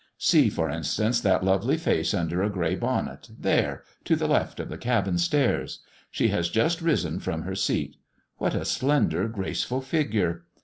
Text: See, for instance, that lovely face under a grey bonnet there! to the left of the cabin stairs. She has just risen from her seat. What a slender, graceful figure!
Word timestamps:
See, 0.17 0.49
for 0.49 0.67
instance, 0.67 1.21
that 1.21 1.43
lovely 1.43 1.77
face 1.77 2.15
under 2.15 2.41
a 2.41 2.49
grey 2.49 2.73
bonnet 2.73 3.29
there! 3.39 3.83
to 4.05 4.15
the 4.15 4.27
left 4.27 4.59
of 4.59 4.67
the 4.67 4.77
cabin 4.79 5.19
stairs. 5.19 5.81
She 6.09 6.29
has 6.29 6.49
just 6.49 6.81
risen 6.81 7.19
from 7.19 7.43
her 7.43 7.53
seat. 7.53 7.97
What 8.37 8.55
a 8.55 8.65
slender, 8.65 9.27
graceful 9.27 9.81
figure! 9.81 10.45